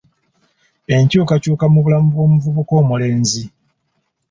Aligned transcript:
Enkyukakyuka 0.95 1.65
mu 1.73 1.79
bulamu 1.83 2.07
bw'omuvubuka 2.13 2.71
omulenzi. 2.81 3.43